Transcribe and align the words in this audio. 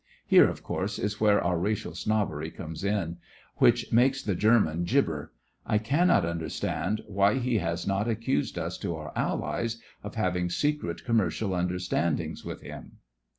[Here, 0.25 0.49
of 0.49 0.63
course, 0.63 0.97
is 0.97 1.21
where 1.21 1.39
our 1.39 1.59
racial 1.59 1.93
snobbery 1.93 2.49
comes 2.49 2.81
THE 2.81 2.89
FRINGES 2.89 3.03
OF 3.09 3.13
THE 3.13 3.59
FLEET 3.59 3.91
119 3.91 3.91
in, 3.91 3.93
which 3.93 3.93
makes 4.09 4.23
the 4.23 4.33
German 4.33 4.83
gibber. 4.83 5.31
I 5.63 5.77
cannot 5.77 6.25
understand 6.25 7.03
why 7.05 7.37
he 7.37 7.59
has 7.59 7.85
not 7.85 8.07
accused 8.07 8.57
us 8.57 8.79
to 8.79 8.95
our 8.95 9.13
AlHes 9.15 9.77
of 10.03 10.15
having 10.15 10.49
secret 10.49 11.03
commercial 11.05 11.53
understandings 11.53 12.43
with 12.43 12.61
him. 12.61 12.93